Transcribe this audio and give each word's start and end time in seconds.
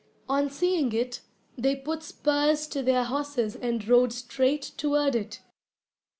On 0.27 0.49
seeing 0.49 0.93
it, 0.93 1.21
they 1.55 1.75
put 1.75 2.01
spurs 2.01 2.65
to 2.69 2.81
their 2.81 3.03
horses 3.03 3.55
and 3.55 3.87
rode 3.87 4.11
straight 4.13 4.63
toward 4.75 5.13
it. 5.15 5.41